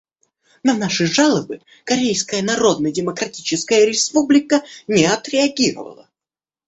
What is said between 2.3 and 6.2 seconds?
Народно-Демократическая Республика не отреагировала.